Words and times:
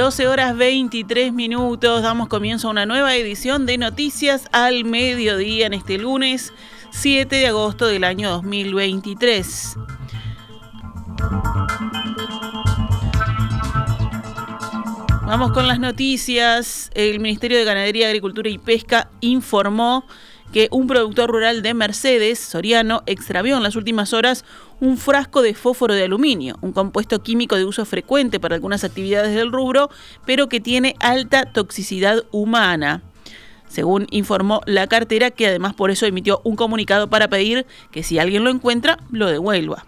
12 0.00 0.28
horas 0.28 0.56
23 0.56 1.30
minutos, 1.34 2.02
damos 2.02 2.28
comienzo 2.28 2.68
a 2.68 2.70
una 2.70 2.86
nueva 2.86 3.14
edición 3.16 3.66
de 3.66 3.76
Noticias 3.76 4.48
al 4.50 4.86
Mediodía 4.86 5.66
en 5.66 5.74
este 5.74 5.98
lunes 5.98 6.54
7 6.88 7.36
de 7.36 7.46
agosto 7.46 7.86
del 7.86 8.04
año 8.04 8.30
2023. 8.30 9.76
Vamos 15.26 15.52
con 15.52 15.68
las 15.68 15.78
noticias. 15.78 16.90
El 16.94 17.20
Ministerio 17.20 17.58
de 17.58 17.64
Ganadería, 17.64 18.06
Agricultura 18.06 18.48
y 18.48 18.56
Pesca 18.56 19.10
informó 19.20 20.06
que 20.52 20.68
un 20.70 20.86
productor 20.86 21.30
rural 21.30 21.62
de 21.62 21.74
Mercedes, 21.74 22.38
Soriano, 22.38 23.02
extravió 23.06 23.56
en 23.56 23.62
las 23.62 23.76
últimas 23.76 24.12
horas 24.12 24.44
un 24.80 24.96
frasco 24.96 25.42
de 25.42 25.54
fósforo 25.54 25.94
de 25.94 26.04
aluminio, 26.04 26.56
un 26.60 26.72
compuesto 26.72 27.22
químico 27.22 27.56
de 27.56 27.64
uso 27.64 27.84
frecuente 27.84 28.40
para 28.40 28.54
algunas 28.54 28.84
actividades 28.84 29.34
del 29.34 29.52
rubro, 29.52 29.90
pero 30.26 30.48
que 30.48 30.60
tiene 30.60 30.96
alta 31.00 31.44
toxicidad 31.44 32.24
humana 32.32 33.02
según 33.70 34.08
informó 34.10 34.60
la 34.66 34.88
cartera, 34.88 35.30
que 35.30 35.46
además 35.46 35.74
por 35.74 35.90
eso 35.90 36.04
emitió 36.04 36.40
un 36.44 36.56
comunicado 36.56 37.08
para 37.08 37.28
pedir 37.28 37.66
que 37.92 38.02
si 38.02 38.18
alguien 38.18 38.42
lo 38.42 38.50
encuentra, 38.50 38.98
lo 39.12 39.28
devuelva. 39.28 39.86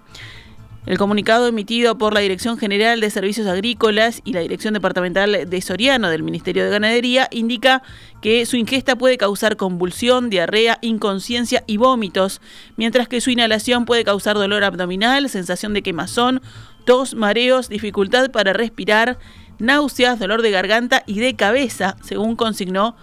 El 0.85 0.99
comunicado 0.99 1.47
emitido 1.47 1.97
por 1.97 2.13
la 2.13 2.19
Dirección 2.19 2.59
General 2.59 3.01
de 3.01 3.09
Servicios 3.09 3.47
Agrícolas 3.47 4.21
y 4.25 4.33
la 4.33 4.41
Dirección 4.41 4.75
Departamental 4.75 5.49
de 5.49 5.61
Soriano 5.61 6.11
del 6.11 6.25
Ministerio 6.25 6.65
de 6.65 6.71
Ganadería 6.71 7.29
indica 7.31 7.85
que 8.21 8.45
su 8.47 8.57
ingesta 8.57 8.97
puede 8.97 9.17
causar 9.17 9.57
convulsión, 9.57 10.29
diarrea, 10.29 10.79
inconsciencia 10.83 11.63
y 11.69 11.77
vómitos, 11.77 12.41
mientras 12.77 13.07
que 13.07 13.21
su 13.21 13.31
inhalación 13.31 13.85
puede 13.85 14.03
causar 14.03 14.35
dolor 14.35 14.65
abdominal, 14.65 15.29
sensación 15.29 15.73
de 15.73 15.83
quemazón, 15.83 16.43
tos, 16.85 17.15
mareos, 17.15 17.69
dificultad 17.69 18.33
para 18.33 18.53
respirar, 18.53 19.21
náuseas, 19.61 20.19
dolor 20.19 20.43
de 20.43 20.51
garganta 20.51 21.05
y 21.07 21.21
de 21.21 21.37
cabeza, 21.37 21.97
según 22.03 22.35
consignó 22.35 22.97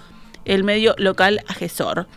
el 0.43 0.65
medio 0.65 0.95
local 0.97 1.39
Agesor. 1.47 2.07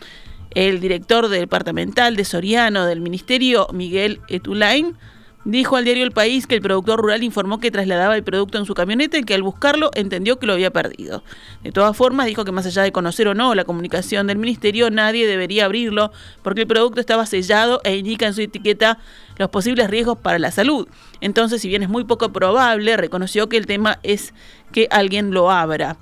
El 0.51 0.81
director 0.81 1.29
departamental 1.29 2.17
de 2.17 2.25
Soriano 2.25 2.85
del 2.85 2.99
Ministerio, 2.99 3.67
Miguel 3.71 4.19
Etulain, 4.27 4.97
Dijo 5.45 5.75
al 5.75 5.83
diario 5.83 6.05
El 6.05 6.11
País 6.11 6.47
que 6.47 6.55
el 6.55 6.61
productor 6.61 7.01
rural 7.01 7.21
informó 7.21 7.59
que 7.59 7.69
trasladaba 7.69 8.15
el 8.15 8.23
producto 8.23 8.57
en 8.57 8.65
su 8.65 8.73
camioneta 8.73 9.17
y 9.17 9.23
que 9.23 9.33
al 9.33 9.43
buscarlo 9.43 9.91
entendió 9.93 10.39
que 10.39 10.45
lo 10.45 10.53
había 10.53 10.71
perdido. 10.71 11.21
De 11.63 11.73
todas 11.73 11.97
formas, 11.97 12.27
dijo 12.27 12.45
que 12.45 12.53
más 12.53 12.65
allá 12.65 12.83
de 12.83 12.93
conocer 12.93 13.27
o 13.27 13.33
no 13.33 13.53
la 13.53 13.65
comunicación 13.65 14.27
del 14.27 14.37
ministerio, 14.37 14.89
nadie 14.89 15.27
debería 15.27 15.65
abrirlo 15.65 16.13
porque 16.43 16.61
el 16.61 16.67
producto 16.67 17.01
estaba 17.01 17.25
sellado 17.25 17.81
e 17.83 17.97
indica 17.97 18.25
en 18.25 18.33
su 18.33 18.39
etiqueta 18.39 18.99
los 19.37 19.49
posibles 19.49 19.89
riesgos 19.89 20.17
para 20.17 20.39
la 20.39 20.49
salud. 20.49 20.87
Entonces, 21.19 21.61
si 21.61 21.67
bien 21.67 21.83
es 21.83 21.89
muy 21.89 22.05
poco 22.05 22.31
probable, 22.31 22.95
reconoció 22.95 23.49
que 23.49 23.57
el 23.57 23.65
tema 23.65 23.99
es 24.01 24.33
que 24.71 24.87
alguien 24.91 25.31
lo 25.31 25.51
abra. 25.51 25.97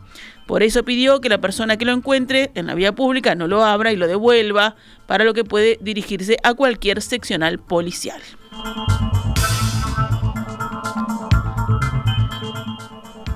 Por 0.52 0.64
eso 0.64 0.84
pidió 0.84 1.22
que 1.22 1.30
la 1.30 1.40
persona 1.40 1.78
que 1.78 1.86
lo 1.86 1.94
encuentre 1.94 2.52
en 2.56 2.68
la 2.68 2.76
vía 2.76 2.92
pública 2.92 3.36
no 3.36 3.48
lo 3.48 3.64
abra 3.64 3.94
y 3.94 3.96
lo 3.96 4.06
devuelva, 4.06 4.76
para 5.08 5.24
lo 5.24 5.34
que 5.34 5.46
puede 5.46 5.78
dirigirse 5.80 6.36
a 6.44 6.54
cualquier 6.56 7.02
seccional 7.02 7.58
policial. 7.58 8.20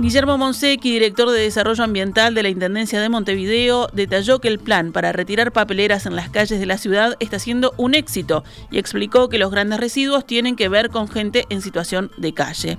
Guillermo 0.06 0.38
Monsequi, 0.38 0.92
director 0.92 1.32
de 1.32 1.40
Desarrollo 1.40 1.84
Ambiental 1.84 2.36
de 2.36 2.44
la 2.44 2.50
Intendencia 2.50 3.02
de 3.02 3.10
Montevideo, 3.10 3.90
detalló 3.92 4.38
que 4.38 4.48
el 4.48 4.60
plan 4.60 4.92
para 4.92 5.12
retirar 5.12 5.52
papeleras 5.52 6.06
en 6.06 6.16
las 6.16 6.30
calles 6.30 6.60
de 6.60 6.68
la 6.68 6.78
ciudad 6.78 7.18
está 7.20 7.40
siendo 7.40 7.74
un 7.78 7.96
éxito 7.96 8.44
y 8.70 8.78
explicó 8.78 9.30
que 9.30 9.40
los 9.40 9.50
grandes 9.50 9.80
residuos 9.80 10.28
tienen 10.28 10.56
que 10.56 10.70
ver 10.70 10.92
con 10.92 11.08
gente 11.08 11.46
en 11.50 11.64
situación 11.64 12.12
de 12.18 12.36
calle. 12.36 12.78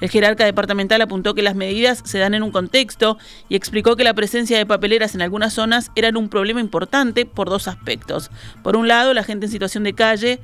El 0.00 0.10
jerarca 0.10 0.44
departamental 0.46 1.00
apuntó 1.00 1.32
que 1.36 1.42
las 1.42 1.54
medidas 1.54 2.02
se 2.04 2.18
dan 2.18 2.34
en 2.34 2.42
un 2.42 2.50
contexto 2.50 3.18
y 3.48 3.54
explicó 3.54 3.94
que 3.94 4.02
la 4.02 4.14
presencia 4.14 4.58
de 4.58 4.66
papeleras 4.66 5.14
en 5.14 5.22
algunas 5.22 5.52
zonas 5.52 5.92
era 5.94 6.10
un 6.18 6.28
problema 6.28 6.60
importante 6.60 7.24
por 7.24 7.50
dos 7.50 7.68
aspectos. 7.68 8.32
Por 8.64 8.76
un 8.76 8.88
lado, 8.88 9.14
la 9.14 9.22
gente 9.22 9.46
en 9.46 9.52
situación 9.52 9.84
de 9.84 9.92
calle 9.92 10.40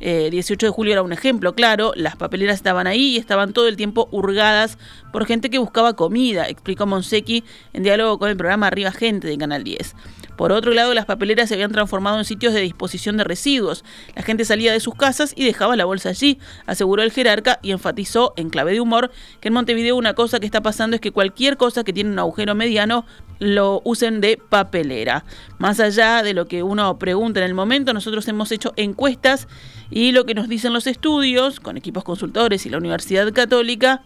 18 0.00 0.66
eh, 0.66 0.68
de 0.68 0.72
julio 0.72 0.92
era 0.92 1.02
un 1.02 1.12
ejemplo, 1.12 1.54
claro, 1.54 1.92
las 1.94 2.16
papeleras 2.16 2.56
estaban 2.56 2.86
ahí 2.86 3.10
y 3.14 3.16
estaban 3.18 3.52
todo 3.52 3.68
el 3.68 3.76
tiempo 3.76 4.08
hurgadas 4.10 4.78
por 5.12 5.26
gente 5.26 5.50
que 5.50 5.58
buscaba 5.58 5.94
comida, 5.94 6.48
explicó 6.48 6.86
Monsequi 6.86 7.44
en 7.74 7.82
diálogo 7.82 8.18
con 8.18 8.30
el 8.30 8.36
programa 8.36 8.68
Arriba 8.68 8.92
Gente 8.92 9.28
de 9.28 9.36
Canal 9.36 9.62
10. 9.62 9.94
Por 10.40 10.52
otro 10.52 10.72
lado, 10.72 10.94
las 10.94 11.04
papeleras 11.04 11.50
se 11.50 11.54
habían 11.54 11.70
transformado 11.70 12.16
en 12.16 12.24
sitios 12.24 12.54
de 12.54 12.62
disposición 12.62 13.18
de 13.18 13.24
residuos. 13.24 13.84
La 14.16 14.22
gente 14.22 14.46
salía 14.46 14.72
de 14.72 14.80
sus 14.80 14.94
casas 14.94 15.34
y 15.36 15.44
dejaba 15.44 15.76
la 15.76 15.84
bolsa 15.84 16.08
allí, 16.08 16.38
aseguró 16.64 17.02
el 17.02 17.12
jerarca 17.12 17.58
y 17.60 17.72
enfatizó, 17.72 18.32
en 18.36 18.48
clave 18.48 18.72
de 18.72 18.80
humor, 18.80 19.10
que 19.40 19.48
en 19.48 19.52
Montevideo 19.52 19.96
una 19.96 20.14
cosa 20.14 20.40
que 20.40 20.46
está 20.46 20.62
pasando 20.62 20.94
es 20.94 21.02
que 21.02 21.10
cualquier 21.10 21.58
cosa 21.58 21.84
que 21.84 21.92
tiene 21.92 22.08
un 22.08 22.18
agujero 22.18 22.54
mediano 22.54 23.04
lo 23.38 23.82
usen 23.84 24.22
de 24.22 24.38
papelera. 24.38 25.26
Más 25.58 25.78
allá 25.78 26.22
de 26.22 26.32
lo 26.32 26.48
que 26.48 26.62
uno 26.62 26.98
pregunta 26.98 27.40
en 27.40 27.44
el 27.44 27.52
momento, 27.52 27.92
nosotros 27.92 28.26
hemos 28.26 28.50
hecho 28.50 28.72
encuestas 28.76 29.46
y 29.90 30.12
lo 30.12 30.24
que 30.24 30.32
nos 30.32 30.48
dicen 30.48 30.72
los 30.72 30.86
estudios, 30.86 31.60
con 31.60 31.76
equipos 31.76 32.02
consultores 32.02 32.64
y 32.64 32.70
la 32.70 32.78
Universidad 32.78 33.30
Católica, 33.34 34.04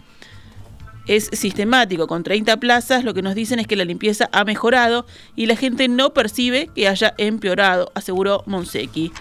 es 1.07 1.29
sistemático. 1.33 2.07
Con 2.07 2.23
30 2.23 2.57
plazas 2.59 3.05
lo 3.05 3.15
que 3.15 3.23
nos 3.23 3.35
dicen 3.35 3.59
es 3.59 3.67
que 3.67 3.77
la 3.77 3.85
limpieza 3.85 4.29
ha 4.33 4.45
mejorado 4.45 5.07
y 5.37 5.47
la 5.47 5.57
gente 5.57 5.89
no 5.89 6.15
percibe 6.15 6.71
que 6.75 6.89
haya 6.89 7.15
empeorado, 7.19 7.91
aseguró 7.95 8.43
Monsequi. 8.47 9.13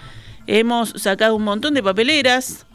Hemos 0.46 0.90
sacado 0.96 1.36
un 1.36 1.44
montón 1.44 1.74
de 1.74 1.82
papeleras. 1.82 2.66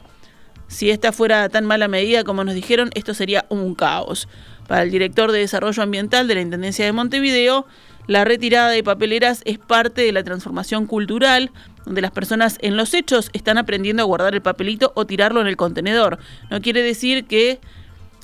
Si 0.67 0.91
esta 0.91 1.11
fuera 1.11 1.49
tan 1.49 1.65
mala 1.65 1.87
medida 1.87 2.23
como 2.23 2.43
nos 2.43 2.53
dijeron, 2.53 2.91
esto 2.93 3.13
sería 3.13 3.45
un 3.49 3.75
caos. 3.75 4.27
Para 4.67 4.83
el 4.83 4.91
director 4.91 5.31
de 5.31 5.39
Desarrollo 5.39 5.81
Ambiental 5.81 6.27
de 6.27 6.35
la 6.35 6.41
Intendencia 6.41 6.85
de 6.85 6.91
Montevideo, 6.91 7.65
la 8.05 8.23
retirada 8.23 8.69
de 8.69 8.83
papeleras 8.83 9.41
es 9.45 9.57
parte 9.59 10.01
de 10.01 10.11
la 10.11 10.23
transformación 10.23 10.85
cultural, 10.87 11.51
donde 11.85 12.01
las 12.01 12.11
personas 12.11 12.57
en 12.61 12.75
los 12.75 12.93
hechos 12.93 13.29
están 13.33 13.57
aprendiendo 13.57 14.01
a 14.03 14.05
guardar 14.05 14.33
el 14.33 14.41
papelito 14.41 14.91
o 14.95 15.05
tirarlo 15.05 15.41
en 15.41 15.47
el 15.47 15.57
contenedor. 15.57 16.19
No 16.49 16.61
quiere 16.61 16.81
decir 16.81 17.25
que 17.25 17.59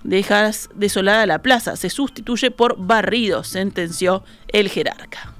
dejas 0.05 0.69
desolada 0.75 1.25
la 1.25 1.41
plaza, 1.41 1.75
se 1.75 1.89
sustituye 1.89 2.51
por 2.51 2.75
barrido, 2.77 3.43
sentenció 3.43 4.23
el 4.47 4.69
jerarca. 4.69 5.33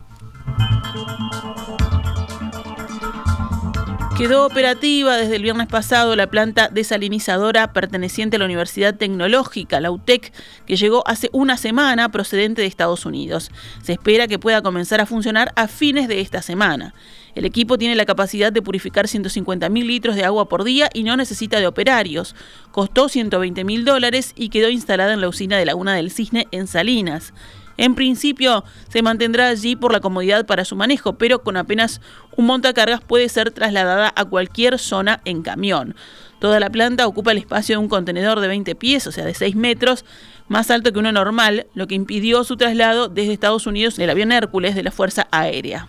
Quedó 4.17 4.45
operativa 4.45 5.17
desde 5.17 5.35
el 5.35 5.43
viernes 5.43 5.67
pasado 5.67 6.15
la 6.15 6.27
planta 6.29 6.69
desalinizadora 6.69 7.73
perteneciente 7.73 8.37
a 8.37 8.39
la 8.39 8.45
Universidad 8.45 8.95
Tecnológica, 8.95 9.81
la 9.81 9.91
UTEC, 9.91 10.31
que 10.65 10.77
llegó 10.77 11.05
hace 11.05 11.29
una 11.33 11.57
semana 11.57 12.07
procedente 12.07 12.61
de 12.61 12.67
Estados 12.67 13.05
Unidos. 13.05 13.51
Se 13.83 13.91
espera 13.91 14.29
que 14.29 14.39
pueda 14.39 14.61
comenzar 14.61 15.01
a 15.01 15.05
funcionar 15.05 15.51
a 15.57 15.67
fines 15.67 16.07
de 16.07 16.21
esta 16.21 16.41
semana. 16.41 16.93
El 17.35 17.43
equipo 17.43 17.77
tiene 17.77 17.95
la 17.95 18.05
capacidad 18.05 18.53
de 18.53 18.61
purificar 18.61 19.07
150.000 19.07 19.85
litros 19.85 20.15
de 20.15 20.23
agua 20.23 20.47
por 20.47 20.63
día 20.63 20.89
y 20.93 21.03
no 21.03 21.17
necesita 21.17 21.59
de 21.59 21.67
operarios. 21.67 22.37
Costó 22.71 23.09
120 23.09 23.65
mil 23.65 23.83
dólares 23.83 24.31
y 24.37 24.47
quedó 24.47 24.69
instalada 24.69 25.11
en 25.11 25.19
la 25.19 25.27
usina 25.27 25.57
de 25.57 25.65
Laguna 25.65 25.93
del 25.93 26.09
Cisne 26.09 26.47
en 26.51 26.67
Salinas. 26.67 27.33
En 27.77 27.95
principio 27.95 28.63
se 28.89 29.01
mantendrá 29.01 29.47
allí 29.47 29.75
por 29.75 29.91
la 29.91 29.99
comodidad 29.99 30.45
para 30.45 30.65
su 30.65 30.75
manejo, 30.75 31.17
pero 31.17 31.43
con 31.43 31.57
apenas 31.57 32.01
un 32.37 32.45
montacargas 32.45 33.01
puede 33.01 33.29
ser 33.29 33.51
trasladada 33.51 34.13
a 34.15 34.25
cualquier 34.25 34.79
zona 34.79 35.21
en 35.25 35.41
camión. 35.41 35.95
Toda 36.39 36.59
la 36.59 36.69
planta 36.69 37.07
ocupa 37.07 37.31
el 37.31 37.37
espacio 37.37 37.75
de 37.75 37.83
un 37.83 37.89
contenedor 37.89 38.39
de 38.39 38.47
20 38.47 38.75
pies, 38.75 39.07
o 39.07 39.11
sea, 39.11 39.25
de 39.25 39.33
6 39.33 39.55
metros, 39.55 40.05
más 40.47 40.69
alto 40.69 40.91
que 40.93 40.99
uno 40.99 41.11
normal, 41.11 41.67
lo 41.73 41.87
que 41.87 41.95
impidió 41.95 42.43
su 42.43 42.57
traslado 42.57 43.07
desde 43.09 43.33
Estados 43.33 43.67
Unidos 43.67 43.95
del 43.95 44.09
avión 44.09 44.31
Hércules 44.31 44.75
de 44.75 44.83
la 44.83 44.91
Fuerza 44.91 45.28
Aérea. 45.31 45.87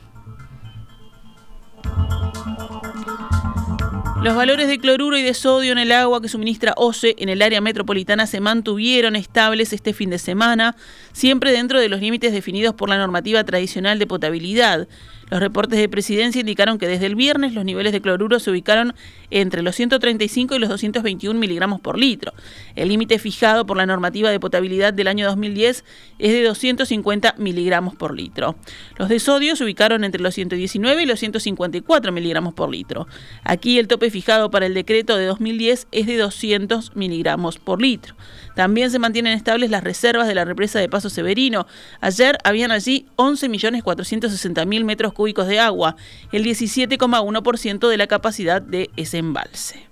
Los 4.26 4.34
valores 4.34 4.66
de 4.66 4.80
cloruro 4.80 5.16
y 5.16 5.22
de 5.22 5.34
sodio 5.34 5.70
en 5.70 5.78
el 5.78 5.92
agua 5.92 6.20
que 6.20 6.26
suministra 6.26 6.74
OCE 6.76 7.14
en 7.18 7.28
el 7.28 7.42
área 7.42 7.60
metropolitana 7.60 8.26
se 8.26 8.40
mantuvieron 8.40 9.14
estables 9.14 9.72
este 9.72 9.92
fin 9.92 10.10
de 10.10 10.18
semana, 10.18 10.74
siempre 11.12 11.52
dentro 11.52 11.78
de 11.78 11.88
los 11.88 12.00
límites 12.00 12.32
definidos 12.32 12.74
por 12.74 12.88
la 12.88 12.98
normativa 12.98 13.44
tradicional 13.44 14.00
de 14.00 14.08
potabilidad. 14.08 14.88
Los 15.28 15.40
reportes 15.40 15.78
de 15.78 15.88
presidencia 15.88 16.40
indicaron 16.40 16.78
que 16.78 16.86
desde 16.86 17.06
el 17.06 17.16
viernes 17.16 17.52
los 17.52 17.64
niveles 17.64 17.92
de 17.92 18.00
cloruro 18.00 18.38
se 18.38 18.50
ubicaron 18.50 18.94
entre 19.30 19.62
los 19.62 19.74
135 19.74 20.54
y 20.54 20.58
los 20.60 20.68
221 20.68 21.38
miligramos 21.38 21.80
por 21.80 21.98
litro. 21.98 22.32
El 22.76 22.88
límite 22.88 23.18
fijado 23.18 23.66
por 23.66 23.76
la 23.76 23.86
normativa 23.86 24.30
de 24.30 24.38
potabilidad 24.38 24.92
del 24.92 25.08
año 25.08 25.26
2010 25.26 25.84
es 26.18 26.32
de 26.32 26.42
250 26.44 27.34
miligramos 27.38 27.96
por 27.96 28.14
litro. 28.14 28.54
Los 28.98 29.08
de 29.08 29.18
sodio 29.18 29.56
se 29.56 29.64
ubicaron 29.64 30.04
entre 30.04 30.22
los 30.22 30.34
119 30.34 31.02
y 31.02 31.06
los 31.06 31.18
154 31.18 32.12
miligramos 32.12 32.54
por 32.54 32.70
litro. 32.70 33.08
Aquí 33.42 33.80
el 33.80 33.88
tope 33.88 34.10
fijado 34.10 34.50
para 34.50 34.66
el 34.66 34.74
decreto 34.74 35.16
de 35.16 35.26
2010 35.26 35.88
es 35.90 36.06
de 36.06 36.16
200 36.18 36.94
miligramos 36.94 37.58
por 37.58 37.82
litro. 37.82 38.14
También 38.54 38.90
se 38.90 38.98
mantienen 38.98 39.32
estables 39.32 39.70
las 39.70 39.82
reservas 39.82 40.28
de 40.28 40.34
la 40.34 40.44
represa 40.44 40.78
de 40.78 40.88
Paso 40.88 41.10
Severino. 41.10 41.66
Ayer 42.00 42.38
habían 42.44 42.70
allí 42.70 43.06
11.460.000 43.16 44.84
metros 44.84 45.12
cúbicos 45.16 45.48
de 45.48 45.58
agua, 45.58 45.96
el 46.30 46.44
17,1% 46.44 47.88
de 47.88 47.96
la 47.96 48.06
capacidad 48.06 48.62
de 48.62 48.90
ese 48.96 49.18
embalse. 49.18 49.86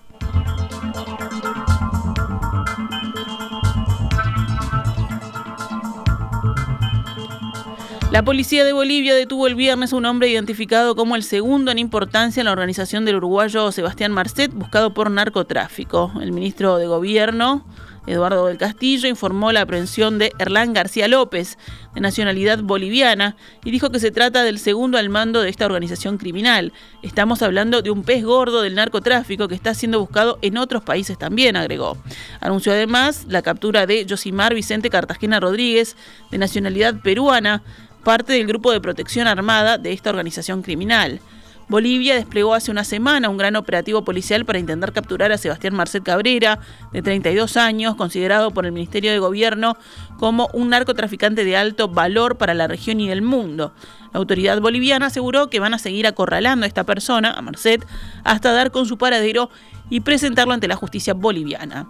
La 8.14 8.22
policía 8.22 8.64
de 8.64 8.72
Bolivia 8.72 9.12
detuvo 9.12 9.48
el 9.48 9.56
viernes 9.56 9.92
a 9.92 9.96
un 9.96 10.06
hombre 10.06 10.28
identificado 10.28 10.94
como 10.94 11.16
el 11.16 11.24
segundo 11.24 11.72
en 11.72 11.80
importancia 11.80 12.40
en 12.40 12.44
la 12.44 12.52
organización 12.52 13.04
del 13.04 13.16
uruguayo 13.16 13.72
Sebastián 13.72 14.12
Marcet, 14.12 14.52
buscado 14.54 14.94
por 14.94 15.10
narcotráfico. 15.10 16.12
El 16.20 16.30
ministro 16.30 16.76
de 16.76 16.86
Gobierno 16.86 17.66
Eduardo 18.06 18.46
del 18.46 18.58
Castillo, 18.58 19.08
informó 19.08 19.52
la 19.52 19.62
aprehensión 19.62 20.18
de 20.18 20.32
Erlán 20.38 20.72
García 20.72 21.08
López, 21.08 21.58
de 21.94 22.00
nacionalidad 22.00 22.60
boliviana, 22.62 23.36
y 23.64 23.70
dijo 23.70 23.90
que 23.90 24.00
se 24.00 24.10
trata 24.10 24.42
del 24.42 24.58
segundo 24.58 24.98
al 24.98 25.08
mando 25.08 25.40
de 25.40 25.48
esta 25.48 25.66
organización 25.66 26.18
criminal. 26.18 26.72
Estamos 27.02 27.42
hablando 27.42 27.82
de 27.82 27.90
un 27.90 28.02
pez 28.02 28.24
gordo 28.24 28.62
del 28.62 28.74
narcotráfico 28.74 29.48
que 29.48 29.54
está 29.54 29.74
siendo 29.74 30.00
buscado 30.00 30.38
en 30.42 30.58
otros 30.58 30.82
países 30.82 31.18
también, 31.18 31.56
agregó. 31.56 31.96
Anunció 32.40 32.72
además 32.72 33.24
la 33.28 33.42
captura 33.42 33.86
de 33.86 34.06
Josimar 34.08 34.54
Vicente 34.54 34.90
Cartagena 34.90 35.40
Rodríguez, 35.40 35.96
de 36.30 36.38
nacionalidad 36.38 37.00
peruana, 37.02 37.62
parte 38.02 38.34
del 38.34 38.46
grupo 38.46 38.70
de 38.70 38.80
protección 38.80 39.26
armada 39.26 39.78
de 39.78 39.92
esta 39.92 40.10
organización 40.10 40.62
criminal. 40.62 41.20
Bolivia 41.68 42.14
desplegó 42.14 42.54
hace 42.54 42.70
una 42.70 42.84
semana 42.84 43.28
un 43.28 43.36
gran 43.36 43.56
operativo 43.56 44.04
policial 44.04 44.44
para 44.44 44.58
intentar 44.58 44.92
capturar 44.92 45.32
a 45.32 45.38
Sebastián 45.38 45.74
Marcet 45.74 46.02
Cabrera, 46.02 46.58
de 46.92 47.02
32 47.02 47.56
años, 47.56 47.94
considerado 47.94 48.50
por 48.50 48.66
el 48.66 48.72
Ministerio 48.72 49.10
de 49.10 49.18
Gobierno 49.18 49.76
como 50.18 50.48
un 50.52 50.70
narcotraficante 50.70 51.44
de 51.44 51.56
alto 51.56 51.88
valor 51.88 52.36
para 52.36 52.54
la 52.54 52.66
región 52.66 53.00
y 53.00 53.10
el 53.10 53.22
mundo. 53.22 53.74
La 54.12 54.18
autoridad 54.18 54.60
boliviana 54.60 55.06
aseguró 55.06 55.48
que 55.48 55.60
van 55.60 55.74
a 55.74 55.78
seguir 55.78 56.06
acorralando 56.06 56.64
a 56.64 56.68
esta 56.68 56.84
persona, 56.84 57.32
a 57.32 57.42
Marcet, 57.42 57.84
hasta 58.24 58.52
dar 58.52 58.70
con 58.70 58.86
su 58.86 58.98
paradero 58.98 59.50
y 59.90 60.00
presentarlo 60.00 60.52
ante 60.52 60.68
la 60.68 60.76
justicia 60.76 61.14
boliviana. 61.14 61.88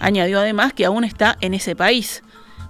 Añadió 0.00 0.40
además 0.40 0.72
que 0.72 0.84
aún 0.84 1.04
está 1.04 1.36
en 1.40 1.54
ese 1.54 1.76
país. 1.76 2.22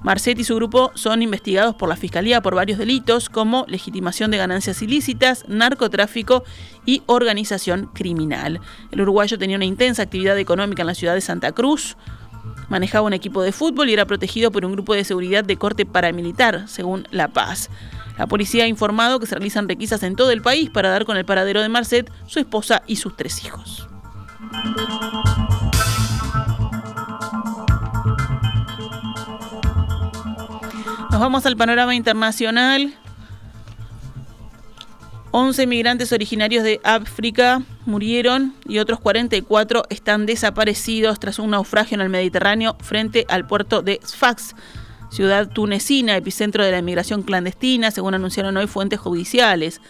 Marcet 0.05 0.39
y 0.39 0.45
su 0.45 0.55
grupo 0.55 0.93
son 0.95 1.23
investigados 1.23 1.75
por 1.75 1.89
la 1.89 1.97
Fiscalía 1.97 2.43
por 2.43 2.55
varios 2.55 2.79
delitos 2.79 3.31
como 3.31 3.65
legitimación 3.69 4.31
de 4.31 4.37
ganancias 4.37 4.83
ilícitas, 4.83 5.47
narcotráfico 5.49 6.45
y 6.85 7.03
organización 7.07 7.87
criminal. 7.95 8.61
El 8.91 9.01
uruguayo 9.01 9.39
tenía 9.39 9.57
una 9.57 9.65
intensa 9.65 10.03
actividad 10.03 10.39
económica 10.39 10.83
en 10.83 10.89
la 10.89 10.95
ciudad 10.95 11.15
de 11.15 11.23
Santa 11.23 11.53
Cruz, 11.53 11.97
manejaba 12.69 13.07
un 13.07 13.15
equipo 13.15 13.43
de 13.43 13.53
fútbol 13.53 13.89
y 13.89 13.95
era 13.95 14.05
protegido 14.05 14.51
por 14.51 14.67
un 14.67 14.73
grupo 14.73 14.93
de 14.93 15.05
seguridad 15.05 15.43
de 15.43 15.57
corte 15.57 15.87
paramilitar, 15.87 16.69
según 16.69 17.09
La 17.11 17.29
Paz. 17.29 17.71
La 18.19 18.27
policía 18.27 18.65
ha 18.65 18.69
informado 18.69 19.19
que 19.19 19.27
se 19.27 19.37
realizan 19.37 19.69
requisas 19.71 20.03
en 20.03 20.17
todo 20.17 20.31
el 20.33 20.43
país 20.43 20.69
para 20.69 20.91
dar 20.91 21.07
con 21.07 21.17
el 21.17 21.25
paradero 21.25 21.63
de 21.63 21.71
Marcet, 21.71 22.13
su 22.27 22.41
esposa 22.41 22.83
y 22.87 22.97
sus 22.97 23.17
tres 23.17 23.43
hijos. 23.43 23.89
Vamos 31.25 31.47
al 31.47 31.57
panorama 31.57 31.95
internacional. 31.95 32.93
11 35.31 35.67
migrantes 35.67 36.13
originarios 36.13 36.63
de 36.63 36.83
África 36.85 37.63
murieron 37.87 38.53
y 38.69 38.79
otros 38.79 39.01
44 39.01 39.85
están 39.89 40.27
desaparecidos 40.27 41.19
tras 41.19 41.39
un 41.39 41.53
naufragio 41.53 41.95
en 41.95 42.03
el 42.03 42.11
Mediterráneo 42.11 42.77
frente 42.79 43.25
al 43.31 43.47
puerto 43.47 43.81
de 43.81 44.01
Sfax, 44.05 44.55
ciudad 45.11 45.49
tunecina, 45.49 46.15
epicentro 46.15 46.63
de 46.63 46.73
la 46.73 46.81
inmigración 46.81 47.23
clandestina, 47.23 47.91
según 47.91 48.13
anunciaron 48.13 48.59
hoy 48.59 48.67
fuentes 48.67 49.01
judiciales. 49.01 49.81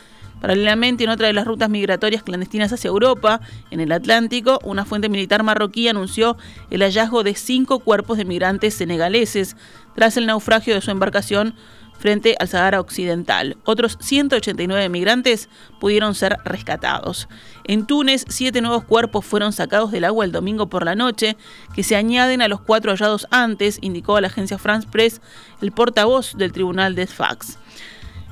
Paralelamente, 0.44 1.05
en 1.05 1.08
otra 1.08 1.26
de 1.26 1.32
las 1.32 1.46
rutas 1.46 1.70
migratorias 1.70 2.23
clandestinas 2.23 2.70
hacia 2.70 2.88
Europa, 2.88 3.41
en 3.70 3.81
el 3.81 3.91
Atlántico, 3.93 4.61
una 4.62 4.85
fuente 4.85 5.08
militar 5.08 5.43
marroquí 5.43 5.88
anunció 5.88 6.37
el 6.69 6.82
hallazgo 6.82 7.23
de 7.23 7.35
cinco 7.35 7.79
cuerpos 7.79 8.19
de 8.19 8.26
migrantes 8.26 8.75
senegaleses 8.75 9.56
tras 9.94 10.19
el 10.19 10.26
naufragio 10.26 10.75
de 10.75 10.82
su 10.82 10.91
embarcación 10.91 11.55
frente 11.99 12.37
al 12.38 12.49
Sahara 12.49 12.81
Occidental. 12.81 13.56
Otros 13.64 13.96
189 14.02 14.91
migrantes 14.91 15.49
pudieron 15.81 16.14
ser 16.14 16.37
rescatados. 16.44 17.26
En 17.64 17.87
Túnez, 17.87 18.26
siete 18.29 18.61
nuevos 18.61 18.85
cuerpos 18.85 19.25
fueron 19.25 19.55
sacados 19.55 19.93
del 19.93 20.05
agua 20.05 20.26
el 20.26 20.32
domingo 20.32 20.69
por 20.69 20.85
la 20.85 20.94
noche, 20.94 21.38
que 21.75 21.82
se 21.82 21.97
añaden 21.97 22.43
a 22.43 22.49
los 22.49 22.61
cuatro 22.61 22.93
hallados 22.93 23.26
antes, 23.31 23.79
indicó 23.81 24.19
a 24.19 24.20
la 24.20 24.26
agencia 24.26 24.58
France 24.58 24.87
Press 24.93 25.23
el 25.62 25.73
portavoz 25.73 26.37
del 26.37 26.52
tribunal 26.52 26.94
de 26.94 27.06
Sfax. 27.06 27.56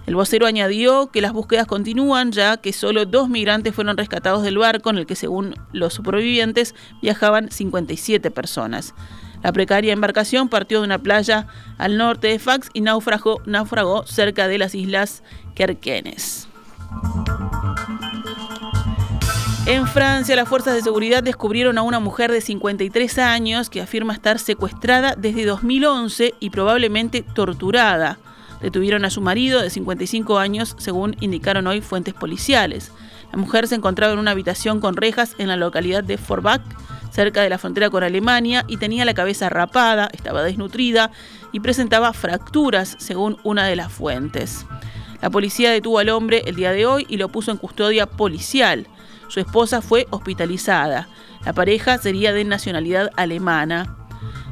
El 0.06 0.16
vocero 0.16 0.46
añadió 0.46 1.08
que 1.08 1.20
las 1.20 1.32
búsquedas 1.32 1.66
continúan 1.66 2.32
ya 2.32 2.56
que 2.56 2.72
solo 2.72 3.06
dos 3.06 3.28
migrantes 3.28 3.75
fueron 3.75 3.96
rescatados 3.96 4.43
del 4.43 4.58
barco 4.58 4.90
en 4.90 4.99
el 4.99 5.06
que 5.06 5.14
según 5.14 5.54
los 5.72 5.94
supervivientes 5.94 6.75
viajaban 7.00 7.50
57 7.50 8.31
personas. 8.31 8.94
La 9.43 9.52
precaria 9.52 9.93
embarcación 9.93 10.49
partió 10.49 10.81
de 10.81 10.87
una 10.87 10.99
playa 10.99 11.46
al 11.78 11.96
norte 11.96 12.28
de 12.28 12.38
Fax 12.38 12.69
y 12.72 12.81
naufragó, 12.81 13.40
naufragó 13.44 14.06
cerca 14.06 14.49
de 14.49 14.58
las 14.58 14.75
islas 14.75 15.22
Kerkenes. 15.54 16.48
En 19.66 19.87
Francia, 19.87 20.34
las 20.34 20.48
fuerzas 20.48 20.75
de 20.75 20.82
seguridad 20.82 21.22
descubrieron 21.22 21.78
a 21.78 21.82
una 21.82 22.00
mujer 22.00 22.32
de 22.32 22.40
53 22.40 23.19
años 23.19 23.70
que 23.70 23.81
afirma 23.81 24.12
estar 24.12 24.40
secuestrada 24.40 25.14
desde 25.16 25.44
2011 25.44 26.34
y 26.40 26.50
probablemente 26.50 27.22
torturada. 27.22 28.19
Detuvieron 28.62 29.05
a 29.05 29.11
su 29.11 29.20
marido 29.20 29.61
de 29.61 29.70
55 29.70 30.38
años, 30.38 30.76
según 30.79 31.17
indicaron 31.20 31.67
hoy 31.67 31.81
fuentes 31.81 32.14
policiales. 32.14 32.93
La 33.32 33.38
mujer 33.38 33.67
se 33.67 33.75
encontraba 33.75 34.12
en 34.12 34.20
una 34.20 34.31
habitación 34.31 34.81
con 34.81 34.97
rejas 34.97 35.35
en 35.38 35.49
la 35.49 35.56
localidad 35.56 36.05
de 36.05 36.17
Forbach, 36.17 36.62
cerca 37.11 37.43
de 37.43 37.50
la 37.50 37.59
frontera 37.59 37.91
con 37.91 38.05
Alemania, 38.05 38.64
y 38.69 38.76
tenía 38.76 39.05
la 39.05 39.14
cabeza 39.14 39.49
rapada, 39.49 40.09
estaba 40.12 40.43
desnutrida 40.43 41.11
y 41.50 41.61
presentaba 41.61 42.12
fracturas, 42.12 42.97
según 42.99 43.37
una 43.43 43.67
de 43.67 43.76
las 43.76 43.93
fuentes. 43.93 44.65
La 45.20 45.31
policía 45.31 45.70
detuvo 45.70 45.99
al 45.99 46.08
hombre 46.08 46.43
el 46.47 46.56
día 46.56 46.73
de 46.73 46.87
hoy 46.87 47.06
y 47.08 47.17
lo 47.17 47.29
puso 47.29 47.50
en 47.50 47.56
custodia 47.56 48.06
policial. 48.06 48.87
Su 49.29 49.41
esposa 49.41 49.81
fue 49.81 50.06
hospitalizada. 50.11 51.08
La 51.44 51.53
pareja 51.53 51.99
sería 51.99 52.32
de 52.32 52.44
nacionalidad 52.44 53.11
alemana. 53.17 53.97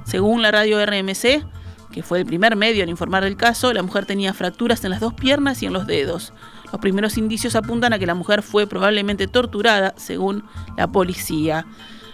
Según 0.05 0.43
la 0.43 0.51
radio 0.51 0.85
RMC, 0.85 1.45
que 1.93 2.03
fue 2.03 2.21
el 2.21 2.27
primer 2.27 2.57
medio 2.57 2.83
en 2.83 2.89
informar 2.89 3.25
del 3.25 3.37
caso, 3.37 3.73
la 3.73 3.83
mujer 3.83 4.07
tenía 4.07 4.33
fracturas 4.33 4.85
en 4.85 4.91
las 4.91 5.01
dos 5.01 5.15
piernas 5.15 5.63
y 5.63 5.67
en 5.67 5.73
los 5.73 5.87
dedos. 5.87 6.33
Los 6.73 6.81
primeros 6.81 7.19
indicios 7.19 7.57
apuntan 7.57 7.93
a 7.93 7.99
que 7.99 8.07
la 8.07 8.15
mujer 8.15 8.43
fue 8.43 8.67
probablemente 8.67 9.27
torturada, 9.27 9.95
según 9.97 10.45
la 10.77 10.87
policía. 10.87 11.67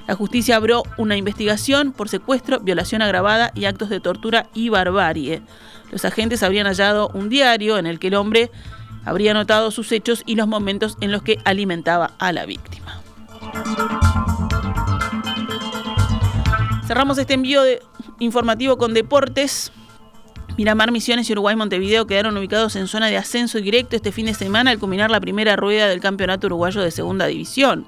La 0.06 0.14
justicia 0.14 0.56
abrió 0.56 0.85
una 0.99 1.16
investigación 1.16 1.92
por 1.92 2.09
secuestro, 2.09 2.61
violación 2.61 3.02
agravada 3.02 3.50
y 3.54 3.64
actos 3.64 3.88
de 3.88 4.00
tortura 4.00 4.47
y 4.54 4.68
barbarie. 4.68 5.42
Los 5.90 6.04
agentes 6.04 6.42
habrían 6.42 6.66
hallado 6.66 7.11
un 7.12 7.28
diario 7.28 7.76
en 7.76 7.87
el 7.87 7.99
que 7.99 8.09
el 8.09 8.14
hombre 8.14 8.50
habría 9.04 9.35
notado 9.35 9.71
sus 9.71 9.90
hechos 9.92 10.23
y 10.26 10.37
los 10.37 10.47
momentos 10.47 10.97
en 11.00 11.12
los 11.12 11.23
que 11.23 11.38
alimentaba 11.45 12.12
a 12.18 12.33
la 12.33 12.47
víctima. 12.47 13.00
Cerramos 16.87 17.18
este 17.18 17.35
envío 17.35 17.62
de 17.62 17.83
informativo 18.18 18.76
con 18.76 18.94
deportes. 18.94 19.73
Miramar, 20.56 20.90
Misiones 20.90 21.28
y 21.28 21.32
Uruguay 21.32 21.56
Montevideo 21.56 22.06
quedaron 22.06 22.37
ubicados 22.37 22.76
en 22.76 22.87
zona 22.87 23.08
de 23.08 23.16
ascenso 23.16 23.58
directo 23.58 23.96
este 23.96 24.12
fin 24.12 24.26
de 24.26 24.35
semana 24.35 24.70
al 24.70 24.78
culminar 24.78 25.11
la 25.11 25.20
primera 25.20 25.56
rueda 25.56 25.87
del 25.87 26.00
Campeonato 26.00 26.46
Uruguayo 26.46 26.80
de 26.80 26.90
Segunda 26.90 27.26
División. 27.26 27.87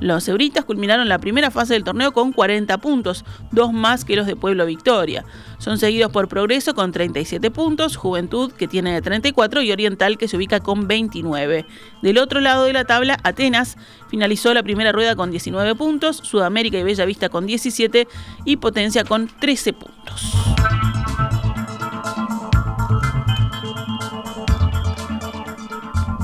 Los 0.00 0.26
Euritas 0.28 0.64
culminaron 0.64 1.08
la 1.08 1.18
primera 1.18 1.50
fase 1.50 1.74
del 1.74 1.84
torneo 1.84 2.12
con 2.12 2.32
40 2.32 2.78
puntos, 2.78 3.24
dos 3.52 3.72
más 3.72 4.04
que 4.04 4.16
los 4.16 4.26
de 4.26 4.34
Pueblo 4.34 4.64
Victoria. 4.64 5.24
Son 5.58 5.78
seguidos 5.78 6.10
por 6.10 6.26
Progreso 6.28 6.74
con 6.74 6.90
37 6.90 7.50
puntos, 7.50 7.96
Juventud 7.96 8.50
que 8.52 8.66
tiene 8.66 9.00
34 9.00 9.62
y 9.62 9.72
Oriental 9.72 10.16
que 10.16 10.26
se 10.26 10.38
ubica 10.38 10.60
con 10.60 10.88
29. 10.88 11.66
Del 12.02 12.18
otro 12.18 12.40
lado 12.40 12.64
de 12.64 12.72
la 12.72 12.84
tabla, 12.84 13.18
Atenas 13.22 13.76
finalizó 14.08 14.54
la 14.54 14.62
primera 14.62 14.90
rueda 14.90 15.14
con 15.16 15.30
19 15.30 15.74
puntos, 15.74 16.16
Sudamérica 16.16 16.78
y 16.78 16.82
Bella 16.82 17.04
Vista 17.04 17.28
con 17.28 17.46
17 17.46 18.08
y 18.46 18.56
Potencia 18.56 19.04
con 19.04 19.28
13 19.28 19.74
puntos. 19.74 20.32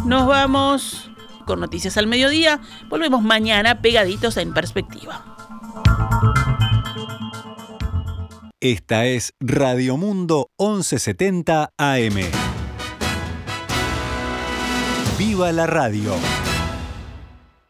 Nos 0.07 0.27
vamos 0.27 1.06
con 1.47 1.61
Noticias 1.61 1.97
al 1.97 2.07
Mediodía. 2.07 2.61
Volvemos 2.91 3.23
mañana 3.23 3.81
pegaditos 3.81 4.37
en 4.37 4.53
perspectiva. 4.53 5.25
Esta 8.61 9.07
es 9.07 9.33
Radio 9.41 9.97
Mundo 9.97 10.51
1170 10.59 11.71
AM. 11.79 12.17
¡Viva 15.19 15.53
la 15.53 15.67
radio! 15.67 16.13